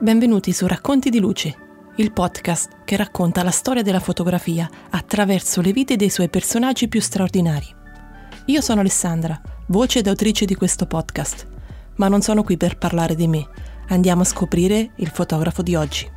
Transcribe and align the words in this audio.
Benvenuti 0.00 0.52
su 0.52 0.68
Racconti 0.68 1.10
di 1.10 1.18
Luce, 1.18 1.56
il 1.96 2.12
podcast 2.12 2.84
che 2.84 2.94
racconta 2.94 3.42
la 3.42 3.50
storia 3.50 3.82
della 3.82 3.98
fotografia 3.98 4.70
attraverso 4.90 5.60
le 5.60 5.72
vite 5.72 5.96
dei 5.96 6.08
suoi 6.08 6.28
personaggi 6.28 6.86
più 6.86 7.00
straordinari. 7.00 7.66
Io 8.44 8.60
sono 8.60 8.78
Alessandra, 8.78 9.40
voce 9.66 9.98
ed 9.98 10.06
autrice 10.06 10.44
di 10.44 10.54
questo 10.54 10.86
podcast, 10.86 11.48
ma 11.96 12.06
non 12.06 12.22
sono 12.22 12.44
qui 12.44 12.56
per 12.56 12.78
parlare 12.78 13.16
di 13.16 13.26
me. 13.26 13.44
Andiamo 13.88 14.22
a 14.22 14.24
scoprire 14.24 14.92
il 14.98 15.08
fotografo 15.08 15.62
di 15.62 15.74
oggi. 15.74 16.08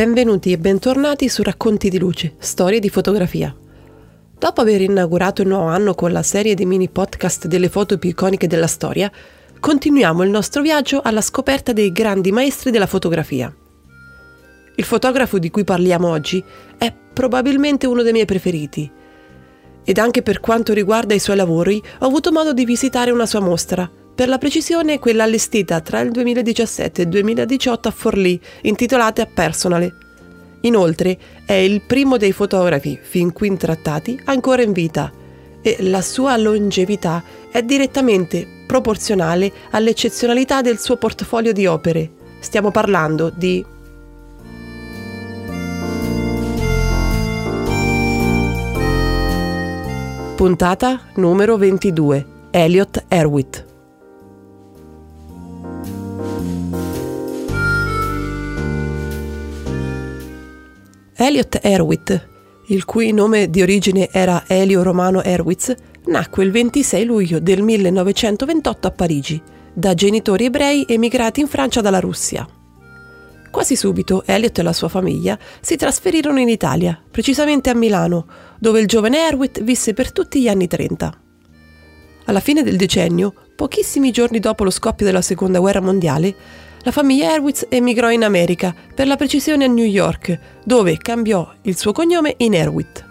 Benvenuti 0.00 0.50
e 0.50 0.56
bentornati 0.56 1.28
su 1.28 1.42
Racconti 1.42 1.90
di 1.90 1.98
Luce, 1.98 2.36
storie 2.38 2.80
di 2.80 2.88
fotografia. 2.88 3.54
Dopo 4.38 4.62
aver 4.62 4.80
inaugurato 4.80 5.42
il 5.42 5.48
nuovo 5.48 5.66
anno 5.66 5.94
con 5.94 6.10
la 6.10 6.22
serie 6.22 6.54
di 6.54 6.64
mini 6.64 6.88
podcast 6.88 7.46
delle 7.46 7.68
foto 7.68 7.98
più 7.98 8.08
iconiche 8.08 8.46
della 8.46 8.66
storia, 8.66 9.12
continuiamo 9.60 10.22
il 10.22 10.30
nostro 10.30 10.62
viaggio 10.62 11.02
alla 11.02 11.20
scoperta 11.20 11.74
dei 11.74 11.92
grandi 11.92 12.32
maestri 12.32 12.70
della 12.70 12.86
fotografia. 12.86 13.54
Il 14.76 14.84
fotografo 14.84 15.38
di 15.38 15.50
cui 15.50 15.64
parliamo 15.64 16.08
oggi 16.08 16.42
è 16.78 16.90
probabilmente 17.12 17.86
uno 17.86 18.00
dei 18.00 18.12
miei 18.12 18.24
preferiti. 18.24 18.90
Ed 19.84 19.98
anche 19.98 20.22
per 20.22 20.40
quanto 20.40 20.72
riguarda 20.72 21.12
i 21.12 21.18
suoi 21.18 21.36
lavori, 21.36 21.76
ho 21.98 22.06
avuto 22.06 22.32
modo 22.32 22.54
di 22.54 22.64
visitare 22.64 23.10
una 23.10 23.26
sua 23.26 23.40
mostra, 23.40 23.86
per 24.20 24.28
la 24.28 24.36
precisione 24.36 24.98
quella 24.98 25.22
allestita 25.22 25.80
tra 25.80 26.00
il 26.00 26.10
2017 26.10 27.00
e 27.00 27.04
il 27.04 27.10
2018 27.10 27.88
a 27.88 27.90
Forlì, 27.90 28.38
intitolata 28.64 29.24
Personale. 29.24 29.94
Inoltre 30.60 31.18
è 31.46 31.54
il 31.54 31.80
primo 31.80 32.18
dei 32.18 32.32
fotografi 32.32 32.98
fin 33.00 33.32
qui 33.32 33.56
trattati 33.56 34.20
ancora 34.26 34.60
in 34.60 34.72
vita 34.72 35.10
e 35.62 35.78
la 35.80 36.02
sua 36.02 36.36
longevità 36.36 37.24
è 37.50 37.62
direttamente 37.62 38.46
proporzionale 38.66 39.50
all'eccezionalità 39.70 40.60
del 40.60 40.78
suo 40.78 40.98
portfolio 40.98 41.54
di 41.54 41.64
opere. 41.64 42.10
Stiamo 42.40 42.70
parlando 42.70 43.32
di 43.34 43.64
Puntata 50.36 51.06
numero 51.14 51.56
22 51.56 52.26
Elliot 52.50 53.04
Erwitt 53.08 53.68
Elliot 61.22 61.58
Erwitt, 61.60 62.28
il 62.68 62.86
cui 62.86 63.12
nome 63.12 63.50
di 63.50 63.60
origine 63.60 64.08
era 64.10 64.44
Elio 64.46 64.82
Romano 64.82 65.22
Erwitz, 65.22 65.74
nacque 66.06 66.44
il 66.44 66.50
26 66.50 67.04
luglio 67.04 67.40
del 67.40 67.60
1928 67.60 68.86
a 68.86 68.90
Parigi, 68.90 69.42
da 69.74 69.92
genitori 69.92 70.46
ebrei 70.46 70.86
emigrati 70.88 71.40
in 71.40 71.46
Francia 71.46 71.82
dalla 71.82 72.00
Russia. 72.00 72.48
Quasi 73.50 73.76
subito 73.76 74.22
Elliot 74.24 74.60
e 74.60 74.62
la 74.62 74.72
sua 74.72 74.88
famiglia 74.88 75.38
si 75.60 75.76
trasferirono 75.76 76.40
in 76.40 76.48
Italia, 76.48 76.98
precisamente 77.10 77.68
a 77.68 77.74
Milano, 77.74 78.26
dove 78.58 78.80
il 78.80 78.86
giovane 78.86 79.18
Erwitt 79.18 79.62
visse 79.62 79.92
per 79.92 80.12
tutti 80.12 80.40
gli 80.40 80.48
anni 80.48 80.68
30. 80.68 81.20
Alla 82.24 82.40
fine 82.40 82.62
del 82.62 82.78
decennio, 82.78 83.34
pochissimi 83.54 84.10
giorni 84.10 84.38
dopo 84.38 84.64
lo 84.64 84.70
scoppio 84.70 85.04
della 85.04 85.20
Seconda 85.20 85.58
Guerra 85.58 85.82
Mondiale, 85.82 86.34
la 86.82 86.90
famiglia 86.92 87.32
Erwitz 87.32 87.66
emigrò 87.68 88.10
in 88.10 88.24
America, 88.24 88.74
per 88.94 89.06
la 89.06 89.16
precisione 89.16 89.64
a 89.64 89.68
New 89.68 89.84
York, 89.84 90.38
dove 90.64 90.96
cambiò 90.96 91.50
il 91.62 91.76
suo 91.76 91.92
cognome 91.92 92.34
in 92.38 92.54
Erwitt. 92.54 93.04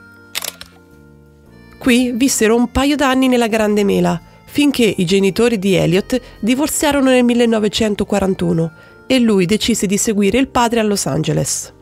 Qui 1.77 2.11
vissero 2.13 2.55
un 2.55 2.71
paio 2.71 2.95
d'anni 2.95 3.27
nella 3.27 3.47
Grande 3.47 3.83
Mela, 3.83 4.19
finché 4.45 4.93
i 4.97 5.05
genitori 5.05 5.59
di 5.59 5.75
Elliot 5.75 6.19
divorziarono 6.39 7.11
nel 7.11 7.23
1941 7.23 8.71
e 9.05 9.19
lui 9.19 9.45
decise 9.45 9.85
di 9.85 9.97
seguire 9.97 10.39
il 10.39 10.47
padre 10.47 10.79
a 10.79 10.83
Los 10.83 11.05
Angeles. 11.05 11.73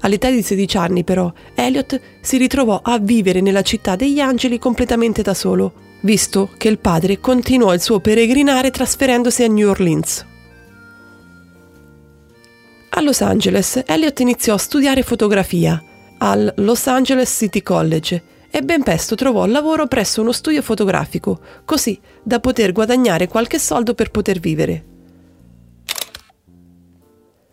All'età 0.00 0.30
di 0.30 0.42
16 0.42 0.76
anni, 0.76 1.04
però, 1.04 1.32
Elliot 1.54 2.00
si 2.20 2.36
ritrovò 2.36 2.80
a 2.82 2.98
vivere 2.98 3.40
nella 3.40 3.62
città 3.62 3.96
degli 3.96 4.20
angeli 4.20 4.58
completamente 4.58 5.22
da 5.22 5.32
solo, 5.32 5.72
visto 6.02 6.50
che 6.56 6.68
il 6.68 6.78
padre 6.78 7.20
continuò 7.20 7.72
il 7.72 7.80
suo 7.80 8.00
peregrinare 8.00 8.70
trasferendosi 8.70 9.44
a 9.44 9.48
New 9.48 9.68
Orleans. 9.68 10.26
A 12.94 13.00
Los 13.00 13.22
Angeles, 13.22 13.82
Elliot 13.86 14.20
iniziò 14.20 14.52
a 14.52 14.58
studiare 14.58 15.02
fotografia 15.02 15.82
al 16.18 16.52
Los 16.56 16.86
Angeles 16.86 17.30
City 17.30 17.62
College 17.62 18.22
e 18.50 18.60
ben 18.60 18.82
presto 18.82 19.14
trovò 19.14 19.46
lavoro 19.46 19.86
presso 19.86 20.20
uno 20.20 20.30
studio 20.30 20.60
fotografico, 20.60 21.40
così 21.64 21.98
da 22.22 22.38
poter 22.38 22.72
guadagnare 22.72 23.28
qualche 23.28 23.58
soldo 23.58 23.94
per 23.94 24.10
poter 24.10 24.40
vivere. 24.40 24.84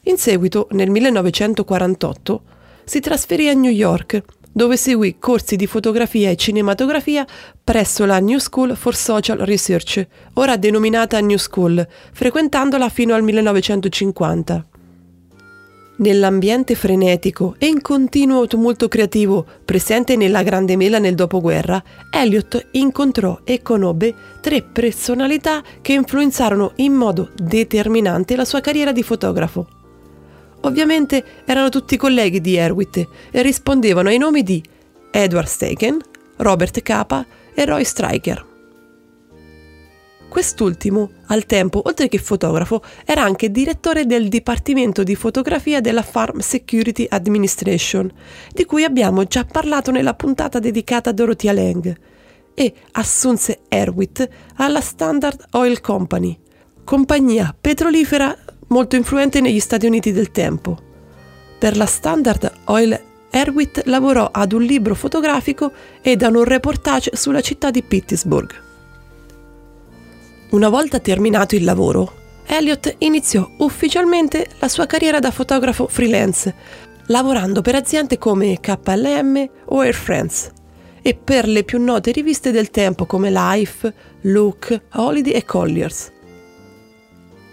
In 0.03 0.17
seguito, 0.17 0.67
nel 0.71 0.89
1948, 0.89 2.41
si 2.83 2.99
trasferì 2.99 3.47
a 3.47 3.53
New 3.53 3.71
York, 3.71 4.21
dove 4.51 4.75
seguì 4.75 5.19
corsi 5.19 5.55
di 5.55 5.67
fotografia 5.67 6.29
e 6.29 6.35
cinematografia 6.35 7.25
presso 7.63 8.03
la 8.03 8.19
New 8.19 8.39
School 8.39 8.75
for 8.75 8.93
Social 8.93 9.37
Research, 9.37 10.05
ora 10.33 10.57
denominata 10.57 11.17
New 11.21 11.37
School, 11.37 11.87
frequentandola 12.11 12.89
fino 12.89 13.13
al 13.13 13.23
1950. 13.23 14.68
Nell'ambiente 15.99 16.75
frenetico 16.75 17.55
e 17.57 17.67
in 17.67 17.81
continuo 17.81 18.47
tumulto 18.47 18.87
creativo 18.87 19.45
presente 19.65 20.15
nella 20.15 20.43
Grande 20.43 20.77
Mela 20.77 20.97
nel 20.97 21.13
dopoguerra, 21.13 21.83
Elliot 22.09 22.69
incontrò 22.71 23.41
e 23.43 23.61
conobbe 23.61 24.15
tre 24.39 24.61
personalità 24.61 25.61
che 25.81 25.91
influenzarono 25.91 26.71
in 26.75 26.93
modo 26.93 27.31
determinante 27.35 28.37
la 28.37 28.45
sua 28.45 28.61
carriera 28.61 28.93
di 28.93 29.03
fotografo. 29.03 29.67
Ovviamente 30.61 31.21
erano 31.45 31.67
tutti 31.67 31.97
colleghi 31.97 32.39
di 32.39 32.55
Erwitt 32.55 33.05
e 33.29 33.41
rispondevano 33.41 34.07
ai 34.07 34.17
nomi 34.17 34.41
di 34.41 34.63
Edward 35.11 35.47
Steichen, 35.47 35.99
Robert 36.37 36.81
Capa 36.81 37.25
e 37.53 37.65
Roy 37.65 37.83
Stryker. 37.83 38.48
Quest'ultimo, 40.29 41.09
al 41.25 41.47
tempo, 41.47 41.81
oltre 41.83 42.07
che 42.07 42.19
fotografo, 42.19 42.83
era 43.03 43.23
anche 43.23 43.49
direttore 43.49 44.05
del 44.05 44.29
Dipartimento 44.29 45.01
di 45.01 45.15
Fotografia 45.15 45.81
della 45.81 46.03
Farm 46.03 46.39
Security 46.39 47.07
Administration, 47.09 48.11
di 48.53 48.63
cui 48.63 48.83
abbiamo 48.83 49.23
già 49.23 49.43
parlato 49.43 49.89
nella 49.89 50.13
puntata 50.13 50.59
dedicata 50.59 51.09
a 51.09 51.13
Dorothea 51.13 51.51
Lang, 51.51 51.97
e 52.53 52.73
assunse 52.91 53.61
Erwitt 53.67 54.27
alla 54.57 54.81
Standard 54.81 55.45
Oil 55.51 55.81
Company, 55.81 56.37
compagnia 56.83 57.55
petrolifera 57.59 58.37
molto 58.67 58.95
influente 58.95 59.41
negli 59.41 59.59
Stati 59.59 59.87
Uniti 59.87 60.11
del 60.11 60.31
tempo. 60.31 60.77
Per 61.57 61.75
la 61.75 61.87
Standard 61.87 62.51
Oil 62.65 62.99
Erwitt 63.31 63.83
lavorò 63.85 64.29
ad 64.31 64.53
un 64.53 64.61
libro 64.61 64.93
fotografico 64.93 65.71
e 66.01 66.11
ad 66.11 66.21
un 66.21 66.43
reportage 66.43 67.11
sulla 67.15 67.41
città 67.41 67.71
di 67.71 67.81
Pittsburgh. 67.81 68.68
Una 70.51 70.69
volta 70.69 70.99
terminato 70.99 71.55
il 71.55 71.63
lavoro, 71.63 72.11
Elliot 72.47 72.95
iniziò 72.97 73.47
ufficialmente 73.57 74.47
la 74.57 74.67
sua 74.67 74.87
carriera 74.87 75.19
da 75.19 75.29
fotografo 75.29 75.85
freelance, 75.87 76.55
lavorando 77.05 77.61
per 77.61 77.75
aziende 77.75 78.17
come 78.17 78.59
KLM 78.59 79.49
o 79.65 79.79
Air 79.81 79.93
France 79.93 80.51
e 81.03 81.13
per 81.13 81.47
le 81.47 81.63
più 81.63 81.79
note 81.79 82.11
riviste 82.11 82.49
del 82.49 82.71
tempo 82.71 83.05
come 83.05 83.29
Life, 83.29 83.93
Look, 84.21 84.85
Holiday 84.93 85.33
e 85.33 85.45
Colliers. 85.45 86.11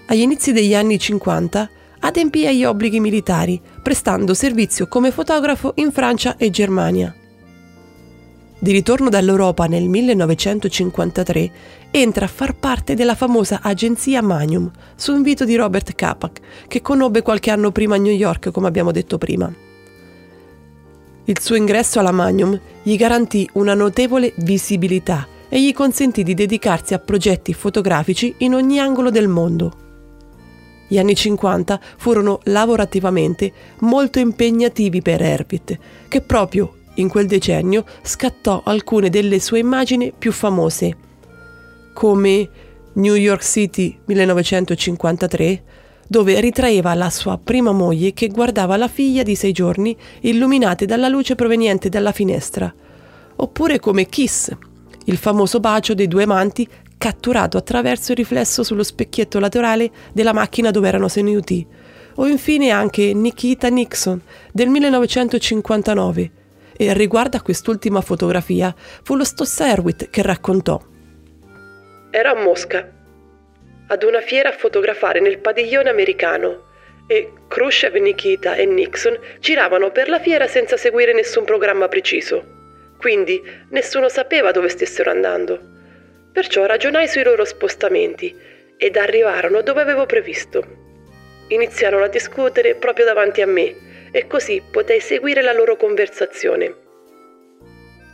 Agli 0.07 0.21
inizi 0.21 0.53
degli 0.53 0.75
anni 0.75 0.99
50 0.99 1.71
adempì 2.01 2.47
agli 2.47 2.65
obblighi 2.65 2.99
militari, 2.99 3.61
prestando 3.83 4.33
servizio 4.33 4.89
come 4.89 5.11
fotografo 5.11 5.73
in 5.77 5.93
Francia 5.93 6.39
e 6.39 6.49
Germania. 6.49 7.15
Di 8.59 8.73
ritorno 8.73 9.11
dall'Europa 9.11 9.67
nel 9.67 9.87
1953, 9.87 11.51
entra 11.91 12.25
a 12.25 12.29
far 12.29 12.55
parte 12.55 12.95
della 12.95 13.15
famosa 13.15 13.61
agenzia 13.63 14.23
Magnum, 14.23 14.71
su 14.95 15.15
invito 15.15 15.45
di 15.45 15.55
Robert 15.57 15.95
Kapak, 15.95 16.41
che 16.67 16.81
conobbe 16.81 17.21
qualche 17.21 17.51
anno 17.51 17.71
prima 17.71 17.97
a 17.97 17.99
New 17.99 18.13
York, 18.13 18.51
come 18.51 18.67
abbiamo 18.67 18.93
detto 18.93 19.19
prima. 19.19 19.53
Il 21.25 21.41
suo 21.41 21.55
ingresso 21.55 22.01
alla 22.01 22.13
Magnum 22.13 22.59
gli 22.83 22.97
garantì 22.97 23.47
una 23.55 23.75
notevole 23.75 24.33
visibilità 24.39 25.27
e 25.51 25.61
gli 25.61 25.75
consentì 25.75 26.23
di 26.23 26.35
dedicarsi 26.35 26.95
a 26.95 26.99
progetti 26.99 27.53
fotografici 27.53 28.37
in 28.39 28.55
ogni 28.55 28.79
angolo 28.81 29.11
del 29.11 29.29
mondo. 29.29 29.85
Gli 30.89 30.99
anni 30.99 31.15
50 31.15 31.79
furono 31.99 32.41
lavorativamente 32.45 33.53
molto 33.81 34.19
impegnativi 34.19 35.03
per 35.03 35.21
Herbit, 35.21 35.79
che 36.09 36.21
proprio 36.23 36.76
in 36.97 37.09
quel 37.09 37.27
decennio 37.27 37.85
scattò 38.03 38.63
alcune 38.65 39.11
delle 39.11 39.41
sue 39.41 39.59
immagini 39.59 40.13
più 40.17 40.33
famose, 40.33 40.97
come 41.93 42.49
New 42.95 43.15
York 43.15 43.43
City 43.43 43.99
1953, 44.05 45.63
dove 46.09 46.39
ritraeva 46.41 46.95
la 46.95 47.11
sua 47.11 47.39
prima 47.43 47.73
moglie 47.73 48.13
che 48.13 48.29
guardava 48.29 48.77
la 48.77 48.89
figlia 48.89 49.23
di 49.23 49.35
sei 49.35 49.53
giorni 49.53 49.97
illuminate 50.21 50.87
dalla 50.87 51.09
luce 51.09 51.35
proveniente 51.35 51.89
dalla 51.89 52.13
finestra, 52.13 52.73
oppure 53.37 53.81
come 53.81 54.07
Kiss, 54.07 54.51
il 55.05 55.17
famoso 55.17 55.61
bacio 55.61 55.95
dei 55.95 56.09
due 56.09 56.23
amanti 56.25 56.67
catturato 56.99 57.57
attraverso 57.57 58.13
il 58.13 58.19
riflesso 58.19 58.63
sullo 58.63 58.83
specchietto 58.83 59.39
laterale 59.39 59.91
della 60.13 60.33
macchina 60.33 60.71
dove 60.71 60.89
erano 60.89 61.09
seduti, 61.09 61.67
o 62.17 62.27
infine 62.27 62.71
anche 62.71 63.13
Nikita 63.13 63.69
Nixon 63.69 64.21
del 64.53 64.69
1959. 64.69 66.31
E 66.79 66.93
riguardo 66.93 67.37
a 67.39 67.43
quest'ultima 67.43 68.03
fotografia 68.03 68.75
fu 69.03 69.17
lo 69.17 69.25
stesso 69.25 69.65
Erwitt 69.65 70.11
che 70.11 70.23
raccontò. 70.23 70.79
Era 72.11 72.31
a 72.31 72.35
Mosca, 72.35 72.93
ad 73.89 74.03
una 74.03 74.21
fiera 74.21 74.51
a 74.51 74.53
fotografare 74.53 75.21
nel 75.21 75.39
padiglione 75.39 75.89
americano 75.89 76.65
e 77.07 77.33
Khrushchev, 77.49 77.95
Nikita 77.95 78.57
e 78.57 78.67
Nixon 78.67 79.19
giravano 79.39 79.91
per 79.91 80.09
la 80.09 80.19
fiera 80.19 80.47
senza 80.47 80.77
seguire 80.77 81.15
nessun 81.15 81.45
programma 81.45 81.89
preciso. 81.89 82.45
Quindi 82.99 83.41
nessuno 83.71 84.09
sapeva 84.09 84.51
dove 84.51 84.69
stessero 84.69 85.11
andando. 85.11 85.61
Perciò 86.33 86.67
ragionai 86.67 87.07
sui 87.07 87.23
loro 87.23 87.45
spostamenti 87.45 88.35
ed 88.77 88.97
arrivarono 88.97 89.63
dove 89.63 89.81
avevo 89.81 90.05
previsto. 90.05 90.65
Iniziarono 91.49 92.05
a 92.05 92.09
discutere 92.09 92.75
proprio 92.75 93.05
davanti 93.05 93.41
a 93.41 93.47
me 93.47 93.86
e 94.17 94.27
così 94.27 94.63
potei 94.71 94.99
seguire 94.99 95.43
la 95.43 95.53
loro 95.53 95.77
conversazione. 95.77 96.75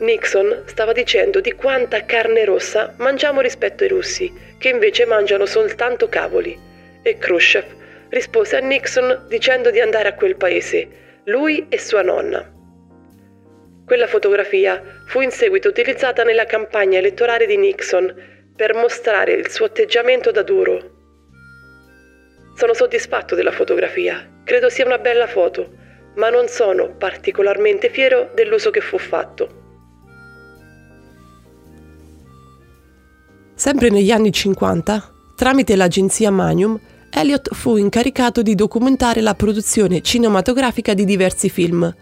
Nixon 0.01 0.65
stava 0.65 0.91
dicendo 0.93 1.39
di 1.39 1.53
quanta 1.53 2.05
carne 2.05 2.45
rossa 2.45 2.93
mangiamo 2.99 3.41
rispetto 3.41 3.85
ai 3.85 3.91
russi, 3.91 4.33
che 4.59 4.69
invece 4.69 5.07
mangiano 5.07 5.47
soltanto 5.47 6.09
cavoli, 6.09 6.59
e 7.05 7.19
Khrushchev 7.19 7.65
rispose 8.09 8.57
a 8.57 8.59
Nixon 8.59 9.27
dicendo 9.29 9.71
di 9.71 9.79
andare 9.79 10.09
a 10.09 10.15
quel 10.15 10.35
paese, 10.35 11.21
lui 11.27 11.67
e 11.69 11.79
sua 11.79 12.03
nonna. 12.03 12.53
Quella 13.87 14.09
fotografia 14.09 14.83
fu 15.07 15.21
in 15.21 15.31
seguito 15.31 15.69
utilizzata 15.69 16.25
nella 16.25 16.47
campagna 16.47 16.99
elettorale 16.99 17.47
di 17.47 17.57
Nixon 17.57 18.13
per 18.57 18.75
mostrare 18.75 19.35
il 19.35 19.49
suo 19.51 19.67
atteggiamento 19.67 20.33
da 20.33 20.43
duro. 20.43 20.91
Sono 22.57 22.75
soddisfatto 22.75 23.37
della 23.37 23.53
fotografia, 23.53 24.41
credo 24.43 24.69
sia 24.69 24.85
una 24.85 24.99
bella 24.99 25.29
foto, 25.29 25.79
ma 26.15 26.29
non 26.29 26.49
sono 26.49 26.95
particolarmente 26.97 27.91
fiero 27.91 28.31
dell'uso 28.35 28.71
che 28.71 28.81
fu 28.81 28.99
fatto. 28.99 29.61
Sempre 33.55 33.91
negli 33.91 34.11
anni 34.11 34.33
50, 34.33 35.13
tramite 35.37 35.77
l'agenzia 35.77 36.31
Manium, 36.31 36.79
Elliot 37.11 37.55
fu 37.55 37.77
incaricato 37.77 38.43
di 38.43 38.55
documentare 38.55 39.21
la 39.21 39.35
produzione 39.35 40.01
cinematografica 40.01 40.95
di 40.95 41.05
diversi 41.05 41.49
film, 41.51 41.95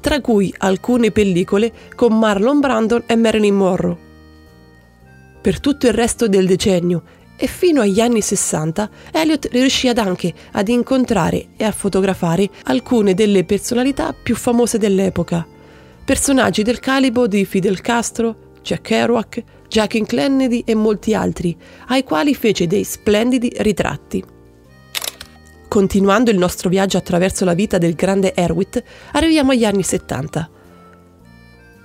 tra 0.00 0.20
cui 0.20 0.52
alcune 0.58 1.12
pellicole 1.12 1.72
con 1.94 2.18
Marlon 2.18 2.60
Brandon 2.60 3.04
e 3.06 3.16
Marilyn 3.16 3.54
Monroe. 3.54 3.96
Per 5.40 5.60
tutto 5.60 5.86
il 5.86 5.94
resto 5.94 6.26
del 6.26 6.46
decennio 6.46 7.02
e 7.36 7.46
fino 7.46 7.82
agli 7.82 8.00
anni 8.00 8.20
60 8.20 8.90
Elliot 9.12 9.48
riuscì 9.52 9.88
ad 9.88 9.98
anche 9.98 10.32
ad 10.52 10.68
incontrare 10.68 11.48
e 11.56 11.64
a 11.64 11.72
fotografare 11.72 12.48
alcune 12.64 13.14
delle 13.14 13.44
personalità 13.44 14.12
più 14.12 14.34
famose 14.34 14.78
dell'epoca, 14.78 15.46
personaggi 16.04 16.62
del 16.62 16.80
calibro 16.80 17.26
di 17.26 17.44
Fidel 17.44 17.80
Castro, 17.80 18.54
Jack 18.62 18.82
Kerouac, 18.82 19.42
Jacqueline 19.68 20.08
Kennedy 20.08 20.62
e 20.64 20.74
molti 20.74 21.14
altri, 21.14 21.56
ai 21.88 22.04
quali 22.04 22.34
fece 22.34 22.66
dei 22.66 22.84
splendidi 22.84 23.52
ritratti. 23.58 24.24
Continuando 25.68 26.30
il 26.30 26.38
nostro 26.38 26.68
viaggio 26.68 26.96
attraverso 26.96 27.44
la 27.44 27.54
vita 27.54 27.76
del 27.76 27.94
grande 27.94 28.34
Erwitt, 28.34 28.82
arriviamo 29.12 29.52
agli 29.52 29.64
anni 29.64 29.82
70. 29.82 30.50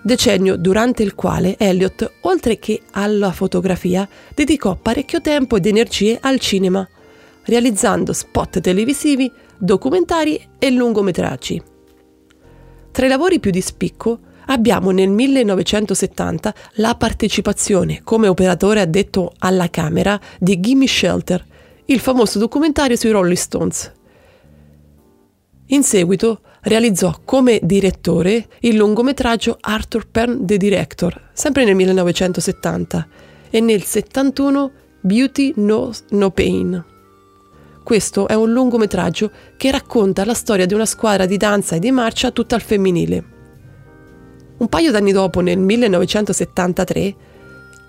Decennio 0.03 0.57
durante 0.57 1.03
il 1.03 1.13
quale 1.13 1.57
Elliot, 1.57 2.13
oltre 2.21 2.57
che 2.57 2.81
alla 2.91 3.31
fotografia, 3.31 4.07
dedicò 4.33 4.75
parecchio 4.75 5.21
tempo 5.21 5.57
ed 5.57 5.67
energie 5.67 6.17
al 6.19 6.39
cinema, 6.39 6.87
realizzando 7.43 8.11
spot 8.11 8.61
televisivi, 8.61 9.31
documentari 9.57 10.41
e 10.57 10.71
lungometraggi. 10.71 11.61
Tra 12.91 13.05
i 13.05 13.09
lavori 13.09 13.39
più 13.39 13.51
di 13.51 13.61
spicco 13.61 14.19
abbiamo 14.47 14.89
nel 14.89 15.09
1970 15.09 16.53
la 16.75 16.95
partecipazione 16.95 18.01
come 18.03 18.27
operatore 18.27 18.81
addetto 18.81 19.33
alla 19.37 19.69
camera 19.69 20.19
di 20.39 20.59
Gimme 20.59 20.87
Shelter, 20.87 21.45
il 21.85 21.99
famoso 21.99 22.39
documentario 22.39 22.95
sui 22.95 23.11
Rolling 23.11 23.37
Stones. 23.37 23.91
In 25.67 25.83
seguito 25.83 26.41
realizzò 26.61 27.21
come 27.25 27.59
direttore 27.63 28.47
il 28.59 28.75
lungometraggio 28.75 29.57
Arthur 29.59 30.07
Penn 30.07 30.45
The 30.45 30.57
Director, 30.57 31.29
sempre 31.33 31.63
nel 31.63 31.75
1970, 31.75 33.07
e 33.49 33.59
nel 33.59 33.83
71 33.83 34.71
Beauty 35.01 35.53
Knows 35.53 36.05
No 36.09 36.31
Pain. 36.31 36.85
Questo 37.83 38.27
è 38.27 38.35
un 38.35 38.51
lungometraggio 38.51 39.31
che 39.57 39.71
racconta 39.71 40.23
la 40.23 40.35
storia 40.35 40.65
di 40.65 40.73
una 40.73 40.85
squadra 40.85 41.25
di 41.25 41.37
danza 41.37 41.75
e 41.75 41.79
di 41.79 41.91
marcia 41.91 42.31
tutta 42.31 42.55
al 42.55 42.61
femminile. 42.61 43.23
Un 44.57 44.67
paio 44.69 44.91
d'anni 44.91 45.11
dopo, 45.11 45.39
nel 45.39 45.57
1973, 45.57 47.15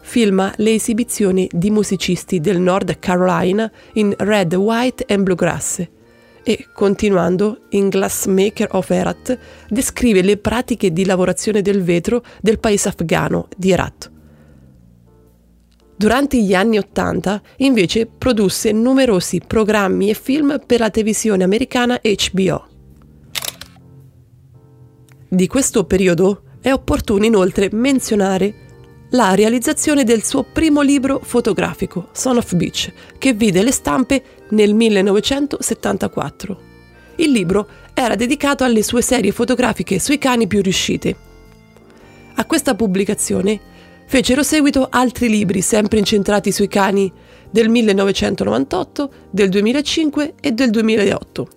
filma 0.01 0.53
le 0.57 0.73
esibizioni 0.73 1.49
di 1.53 1.71
musicisti 1.71 2.41
del 2.41 2.59
Nord 2.59 2.99
Carolina 2.99 3.71
in 3.95 4.15
Red, 4.17 4.55
White 4.55 5.05
and 5.09 5.23
Bluegrass 5.23 5.87
e, 6.43 6.69
continuando, 6.73 7.63
in 7.71 7.89
Glassmaker 7.89 8.69
of 8.73 8.91
Herat, 8.91 9.39
descrive 9.69 10.23
le 10.23 10.37
pratiche 10.37 10.93
di 10.93 11.05
lavorazione 11.05 11.63
del 11.63 11.83
vetro 11.83 12.23
del 12.41 12.59
paese 12.59 12.89
afghano 12.89 13.49
di 13.57 13.71
Herat. 13.71 14.11
Durante 15.97 16.43
gli 16.43 16.55
anni 16.55 16.79
Ottanta, 16.79 17.41
invece, 17.59 18.07
produsse 18.07 18.73
numerosi 18.73 19.41
programmi 19.47 20.11
e 20.11 20.15
film 20.15 20.61
per 20.67 20.81
la 20.81 20.91
televisione 20.91 21.45
americana 21.45 22.01
HBO. 22.03 22.67
Di 25.29 25.47
questo 25.47 25.85
periodo 25.85 26.43
è 26.61 26.73
opportuno 26.73 27.25
inoltre 27.25 27.69
menzionare 27.73 28.55
la 29.13 29.35
realizzazione 29.35 30.05
del 30.05 30.23
suo 30.23 30.43
primo 30.43 30.81
libro 30.81 31.21
fotografico, 31.23 32.09
Son 32.13 32.39
of 32.39 32.55
Beach, 32.55 32.91
che 33.19 33.35
vide 33.35 33.63
le 33.63 33.73
stampe 33.73 34.23
nel 34.51 34.75
1974. 34.75 36.61
Il 37.17 37.31
libro 37.31 37.69
era 37.93 38.15
dedicato 38.15 38.65
alle 38.65 38.83
sue 38.83 39.03
serie 39.03 39.33
fotografiche 39.33 39.99
sui 39.99 40.17
cani 40.17 40.47
più 40.47 40.63
riuscite. 40.63 41.17
A 42.37 42.47
questa 42.47 42.75
pubblicazione 42.75 43.61
fecero 44.07 44.43
seguito 44.43 44.89
altri 44.91 45.29
libri 45.29 45.61
sempre 45.61 45.99
incentrati 45.99 46.51
sui 46.51 46.69
cani 46.69 47.13
del 47.51 47.69
1998, 47.69 49.13
del 49.31 49.51
2005 49.51 50.35
e 50.41 50.53
del 50.53 50.71
2008. 50.71 51.49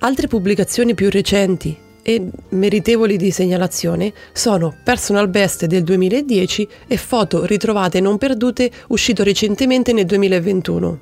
Altre 0.00 0.26
pubblicazioni 0.26 0.94
più 0.94 1.08
recenti 1.10 1.86
e 2.08 2.26
meritevoli 2.50 3.18
di 3.18 3.30
segnalazione 3.30 4.14
sono 4.32 4.74
Personal 4.82 5.28
Best 5.28 5.66
del 5.66 5.84
2010 5.84 6.66
e 6.86 6.96
Foto 6.96 7.44
ritrovate 7.44 8.00
non 8.00 8.16
perdute 8.16 8.70
uscito 8.86 9.22
recentemente 9.22 9.92
nel 9.92 10.06
2021. 10.06 10.98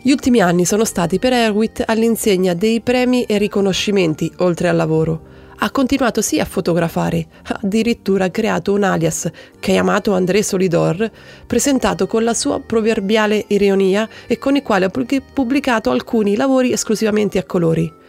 Gli 0.00 0.10
ultimi 0.10 0.40
anni 0.40 0.64
sono 0.64 0.86
stati 0.86 1.18
per 1.18 1.34
Erwitt 1.34 1.82
all'insegna 1.84 2.54
dei 2.54 2.80
premi 2.80 3.24
e 3.24 3.36
riconoscimenti 3.36 4.32
oltre 4.38 4.68
al 4.68 4.76
lavoro. 4.76 5.28
Ha 5.58 5.70
continuato 5.70 6.22
sì 6.22 6.40
a 6.40 6.46
fotografare, 6.46 7.26
addirittura 7.42 8.24
ha 8.24 8.30
creato 8.30 8.72
un 8.72 8.84
alias 8.84 9.30
chiamato 9.60 10.14
André 10.14 10.42
Solidor, 10.42 11.10
presentato 11.46 12.06
con 12.06 12.24
la 12.24 12.32
sua 12.32 12.58
proverbiale 12.58 13.44
ironia 13.48 14.08
e 14.26 14.38
con 14.38 14.56
il 14.56 14.62
quale 14.62 14.86
ha 14.86 14.90
pubblicato 14.90 15.90
alcuni 15.90 16.36
lavori 16.36 16.72
esclusivamente 16.72 17.36
a 17.38 17.44
colori 17.44 18.00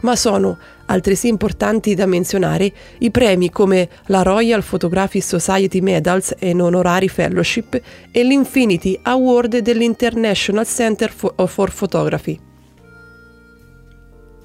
ma 0.00 0.14
sono 0.14 0.58
altresì 0.86 1.28
importanti 1.28 1.94
da 1.94 2.06
menzionare 2.06 2.72
i 2.98 3.10
premi 3.10 3.50
come 3.50 3.88
la 4.06 4.22
Royal 4.22 4.64
Photographic 4.64 5.22
Society 5.22 5.80
Medals 5.80 6.34
and 6.40 6.60
Honorary 6.60 7.08
Fellowship 7.08 7.80
e 8.10 8.22
l'Infinity 8.22 8.98
Award 9.02 9.58
dell'International 9.58 10.66
Center 10.66 11.10
for 11.10 11.72
Photography. 11.72 12.40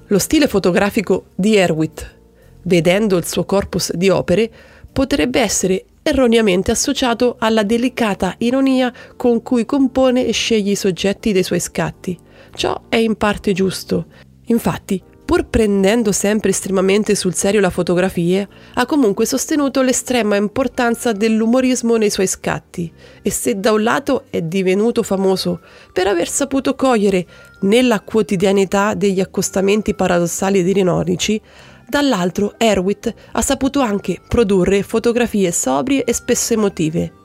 Lo 0.08 0.18
stile 0.18 0.46
fotografico 0.46 1.26
di 1.34 1.56
Erwitt, 1.56 2.18
vedendo 2.62 3.16
il 3.16 3.24
suo 3.24 3.44
corpus 3.44 3.92
di 3.94 4.10
opere, 4.10 4.50
potrebbe 4.92 5.40
essere 5.40 5.84
erroneamente 6.02 6.70
associato 6.70 7.36
alla 7.38 7.62
delicata 7.62 8.34
ironia 8.38 8.92
con 9.16 9.40
cui 9.42 9.64
compone 9.64 10.26
e 10.26 10.32
sceglie 10.32 10.72
i 10.72 10.76
soggetti 10.76 11.32
dei 11.32 11.42
suoi 11.42 11.60
scatti. 11.60 12.18
Ciò 12.54 12.82
è 12.88 12.96
in 12.96 13.16
parte 13.16 13.52
giusto. 13.52 14.06
Infatti, 14.46 15.02
pur 15.24 15.44
prendendo 15.46 16.12
sempre 16.12 16.50
estremamente 16.50 17.14
sul 17.14 17.34
serio 17.34 17.60
la 17.60 17.70
fotografia, 17.70 18.46
ha 18.74 18.86
comunque 18.86 19.24
sostenuto 19.24 19.80
l'estrema 19.82 20.36
importanza 20.36 21.12
dell'umorismo 21.12 21.96
nei 21.96 22.10
suoi 22.10 22.26
scatti 22.26 22.92
e 23.22 23.30
se 23.30 23.58
da 23.58 23.72
un 23.72 23.82
lato 23.82 24.24
è 24.30 24.42
divenuto 24.42 25.02
famoso 25.02 25.60
per 25.92 26.06
aver 26.06 26.28
saputo 26.28 26.74
cogliere 26.74 27.26
nella 27.60 28.00
quotidianità 28.00 28.94
degli 28.94 29.20
accostamenti 29.20 29.94
paradossali 29.94 30.58
ed 30.58 30.68
ironici, 30.68 31.40
dall'altro 31.88 32.54
Erwitt 32.58 33.14
ha 33.32 33.42
saputo 33.42 33.80
anche 33.80 34.20
produrre 34.26 34.82
fotografie 34.82 35.52
sobrie 35.52 36.04
e 36.04 36.12
spesso 36.12 36.54
emotive 36.54 37.20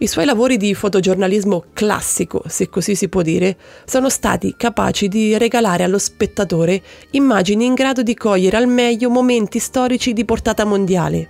i 0.00 0.06
suoi 0.06 0.26
lavori 0.26 0.56
di 0.56 0.74
fotogiornalismo 0.74 1.64
classico, 1.72 2.42
se 2.46 2.68
così 2.68 2.94
si 2.94 3.08
può 3.08 3.22
dire, 3.22 3.56
sono 3.84 4.08
stati 4.08 4.54
capaci 4.56 5.08
di 5.08 5.36
regalare 5.36 5.82
allo 5.82 5.98
spettatore 5.98 6.80
immagini 7.10 7.64
in 7.64 7.74
grado 7.74 8.02
di 8.02 8.14
cogliere 8.14 8.56
al 8.56 8.68
meglio 8.68 9.10
momenti 9.10 9.58
storici 9.58 10.12
di 10.12 10.24
portata 10.24 10.64
mondiale. 10.64 11.28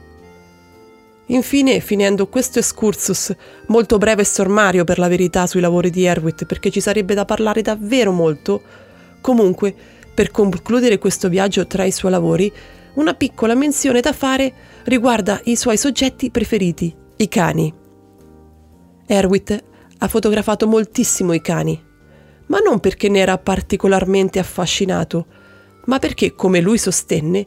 Infine, 1.30 1.80
finendo 1.80 2.26
questo 2.26 2.58
excursus, 2.58 3.34
molto 3.68 3.96
breve 3.96 4.22
e 4.22 4.26
sommario 4.26 4.84
per 4.84 4.98
la 4.98 5.08
verità 5.08 5.46
sui 5.46 5.60
lavori 5.60 5.88
di 5.88 6.04
Erwitt, 6.04 6.44
perché 6.44 6.70
ci 6.70 6.80
sarebbe 6.80 7.14
da 7.14 7.25
parlare 7.25 7.62
davvero 7.62 8.12
molto, 8.12 8.62
comunque, 9.22 9.75
per 10.14 10.30
concludere 10.30 10.98
questo 10.98 11.30
viaggio 11.30 11.66
tra 11.66 11.84
i 11.84 11.92
suoi 11.92 12.10
lavori, 12.10 12.52
una 12.94 13.14
piccola 13.14 13.54
menzione 13.54 14.00
da 14.00 14.12
fare 14.12 14.52
riguarda 14.84 15.40
i 15.44 15.56
suoi 15.56 15.78
soggetti 15.78 16.30
preferiti, 16.30 16.94
i 17.16 17.28
cani. 17.28 17.87
Erwitt 19.10 19.64
ha 20.00 20.06
fotografato 20.06 20.66
moltissimo 20.66 21.32
i 21.32 21.40
cani, 21.40 21.82
ma 22.46 22.58
non 22.58 22.78
perché 22.78 23.08
ne 23.08 23.20
era 23.20 23.38
particolarmente 23.38 24.38
affascinato, 24.38 25.26
ma 25.86 25.98
perché, 25.98 26.34
come 26.34 26.60
lui 26.60 26.76
sostenne, 26.76 27.46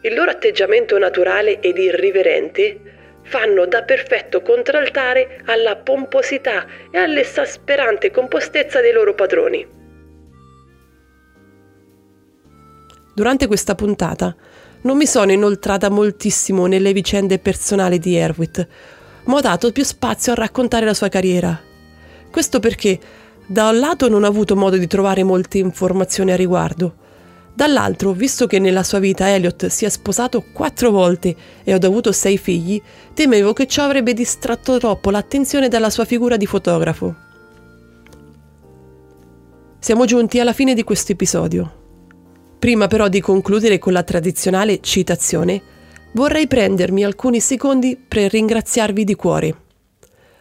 il 0.00 0.14
loro 0.14 0.32
atteggiamento 0.32 0.98
naturale 0.98 1.60
ed 1.60 1.78
irriverente 1.78 2.80
fanno 3.22 3.66
da 3.66 3.82
perfetto 3.82 4.42
contraltare 4.42 5.42
alla 5.46 5.76
pomposità 5.76 6.66
e 6.90 6.98
all'esasperante 6.98 8.10
compostezza 8.10 8.80
dei 8.80 8.92
loro 8.92 9.14
padroni. 9.14 9.66
Durante 13.14 13.46
questa 13.46 13.74
puntata 13.76 14.34
non 14.82 14.96
mi 14.96 15.06
sono 15.06 15.30
inoltrata 15.30 15.90
moltissimo 15.90 16.66
nelle 16.66 16.92
vicende 16.92 17.38
personali 17.38 17.98
di 17.98 18.16
Erwitt, 18.16 18.66
ma 19.28 19.36
ho 19.36 19.40
dato 19.40 19.72
più 19.72 19.84
spazio 19.84 20.32
a 20.32 20.36
raccontare 20.36 20.86
la 20.86 20.94
sua 20.94 21.08
carriera. 21.08 21.58
Questo 22.30 22.60
perché, 22.60 22.98
da 23.46 23.68
un 23.68 23.78
lato, 23.78 24.08
non 24.08 24.24
ho 24.24 24.26
avuto 24.26 24.56
modo 24.56 24.76
di 24.76 24.86
trovare 24.86 25.22
molte 25.22 25.58
informazioni 25.58 26.32
a 26.32 26.36
riguardo. 26.36 27.06
Dall'altro, 27.54 28.12
visto 28.12 28.46
che 28.46 28.58
nella 28.58 28.82
sua 28.82 29.00
vita 29.00 29.28
Elliot 29.28 29.66
si 29.66 29.84
è 29.84 29.88
sposato 29.88 30.44
quattro 30.52 30.90
volte 30.90 31.34
e 31.64 31.72
ha 31.72 31.78
avuto 31.80 32.12
sei 32.12 32.38
figli, 32.38 32.80
temevo 33.12 33.52
che 33.52 33.66
ciò 33.66 33.84
avrebbe 33.84 34.14
distratto 34.14 34.78
troppo 34.78 35.10
l'attenzione 35.10 35.68
dalla 35.68 35.90
sua 35.90 36.04
figura 36.04 36.36
di 36.36 36.46
fotografo. 36.46 37.14
Siamo 39.78 40.04
giunti 40.06 40.40
alla 40.40 40.52
fine 40.52 40.72
di 40.72 40.84
questo 40.84 41.12
episodio. 41.12 41.72
Prima 42.58 42.86
però 42.86 43.08
di 43.08 43.20
concludere 43.20 43.78
con 43.78 43.92
la 43.92 44.02
tradizionale 44.02 44.80
citazione, 44.80 45.62
vorrei 46.12 46.46
prendermi 46.46 47.04
alcuni 47.04 47.40
secondi 47.40 47.96
per 47.96 48.30
ringraziarvi 48.30 49.04
di 49.04 49.14
cuore. 49.14 49.56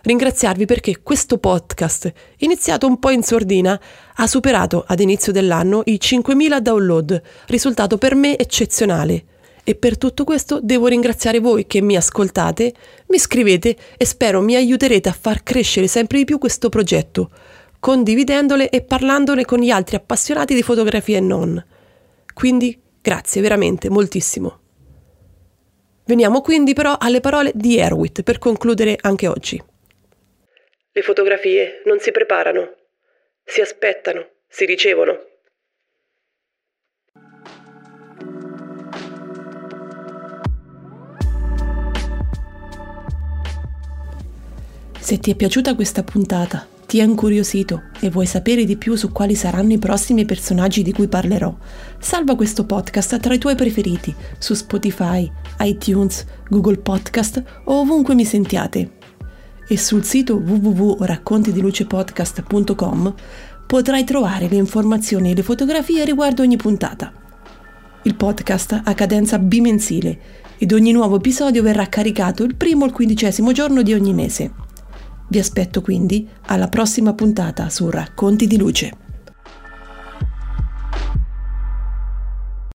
Ringraziarvi 0.02 0.66
perché 0.66 1.02
questo 1.04 1.38
podcast, 1.38 2.12
iniziato 2.38 2.88
un 2.88 2.98
po' 2.98 3.10
in 3.10 3.24
sordina, 3.24 3.80
ha 4.16 4.28
superato 4.28 4.86
ad 4.88 5.02
inizio 5.02 5.34
dell'anno 5.34 5.82
i 5.86 6.00
5.000 6.02 6.60
download, 6.60 7.22
risultato 7.48 7.98
per 7.98 8.16
me 8.16 8.38
eccezionale. 8.38 9.26
E 9.66 9.76
per 9.76 9.98
tutto 9.98 10.24
questo 10.24 10.62
devo 10.62 10.88
ringraziare 10.88 11.40
voi 11.40 11.68
che 11.68 11.82
mi 11.82 11.98
ascoltate, 11.98 12.74
mi 13.08 13.20
scrivete 13.20 13.76
e 13.98 14.06
spero 14.06 14.40
mi 14.40 14.56
aiuterete 14.56 15.10
a 15.10 15.18
far 15.20 15.44
crescere 15.44 15.88
sempre 15.88 16.20
di 16.20 16.24
più 16.24 16.38
questo 16.38 16.70
progetto, 16.70 17.30
condividendole 17.78 18.70
e 18.70 18.82
parlandone 18.82 19.44
con 19.44 19.60
gli 19.60 19.72
altri 19.72 19.98
appassionati 19.98 20.56
di 20.56 20.64
fotografia 20.64 21.18
e 21.18 21.22
non. 21.22 21.62
Quindi 22.34 22.80
grazie 23.02 23.42
veramente 23.42 23.90
moltissimo. 23.90 24.67
Veniamo 26.08 26.40
quindi 26.40 26.74
però 26.74 26.96
alle 26.98 27.20
parole 27.20 27.52
di 27.54 27.78
Erwitt 27.78 28.24
per 28.24 28.40
concludere 28.40 28.96
anche 29.02 29.28
oggi. 29.28 29.62
Le 30.94 31.02
fotografie 31.02 31.82
non 31.84 32.00
si 32.00 32.12
preparano, 32.12 32.76
si 33.44 33.60
aspettano, 33.60 34.26
si 34.48 34.64
ricevono. 34.64 35.20
Se 44.98 45.20
ti 45.20 45.32
è 45.32 45.36
piaciuta 45.36 45.76
questa 45.76 46.04
puntata, 46.04 46.68
ti 46.88 46.98
è 47.00 47.04
incuriosito 47.04 47.84
e 48.00 48.10
vuoi 48.10 48.26
sapere 48.26 48.64
di 48.64 48.78
più 48.78 48.96
su 48.96 49.12
quali 49.12 49.36
saranno 49.36 49.74
i 49.74 49.78
prossimi 49.78 50.24
personaggi 50.24 50.84
di 50.84 50.94
cui 50.94 51.10
parlerò, 51.10 51.54
salva 52.00 52.38
questo 52.38 52.66
podcast 52.66 53.20
tra 53.20 53.34
i 53.34 53.38
tuoi 53.38 53.56
preferiti 53.56 54.16
su 54.40 54.54
Spotify, 54.54 55.30
iTunes, 55.60 56.26
Google 56.48 56.78
Podcast 56.78 57.44
o 57.66 57.82
ovunque 57.82 58.16
mi 58.16 58.24
sentiate. 58.24 58.92
E 59.68 59.78
sul 59.78 60.06
sito 60.06 60.38
www.raccontidilucepodcast.com 60.38 63.16
potrai 63.68 64.06
trovare 64.06 64.48
le 64.48 64.56
informazioni 64.56 65.32
e 65.32 65.36
le 65.36 65.44
fotografie 65.44 66.06
riguardo 66.06 66.42
ogni 66.42 66.56
puntata. 66.56 67.12
Il 68.04 68.16
podcast 68.16 68.80
ha 68.82 68.94
cadenza 68.94 69.38
bimensile 69.40 70.20
ed 70.58 70.72
ogni 70.72 70.94
nuovo 70.94 71.18
episodio 71.18 71.62
verrà 71.62 71.90
caricato 71.90 72.46
il 72.46 72.56
primo 72.56 72.86
o 72.86 72.88
il 72.88 72.94
quindicesimo 72.94 73.52
giorno 73.52 73.82
di 73.82 73.94
ogni 73.94 74.14
mese. 74.14 74.67
Vi 75.30 75.40
aspetto 75.40 75.82
quindi 75.82 76.28
alla 76.46 76.70
prossima 76.70 77.14
puntata 77.14 77.70
su 77.70 77.90
Racconti 77.90 78.48
di 78.48 78.58
Luce. 78.58 79.07